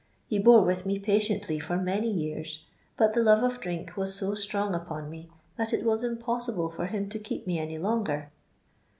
Be 0.31 0.39
bore 0.39 0.63
vrith 0.63 0.81
toe 0.83 0.99
patiently 0.99 1.59
for 1.59 1.77
many 1.77 2.09
years, 2.09 2.65
but 2.97 3.13
th6 3.13 3.23
lovo 3.23 3.45
of 3.45 3.59
drink 3.59 3.95
was 3.95 4.19
s6 4.19 4.47
tttrmg 4.49 4.75
upon 4.75 5.11
me 5.11 5.29
that 5.59 5.73
it 5.73 5.85
wris 5.85 6.01
Impossible 6.03 6.71
flnr 6.71 6.89
him 6.89 7.07
to 7.09 7.19
keep 7.19 7.45
me 7.45 7.59
any 7.59 7.77
longer." 7.77 8.31